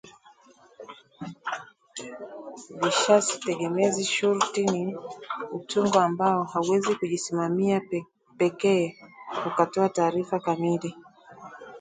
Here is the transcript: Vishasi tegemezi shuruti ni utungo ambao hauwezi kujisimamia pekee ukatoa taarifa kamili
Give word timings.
Vishasi 2.79 3.33
tegemezi 3.45 4.03
shuruti 4.15 4.63
ni 4.71 4.81
utungo 5.57 5.99
ambao 5.99 6.43
hauwezi 6.43 6.95
kujisimamia 6.95 7.81
pekee 8.37 8.95
ukatoa 9.45 9.89
taarifa 9.89 10.39
kamili 10.39 10.95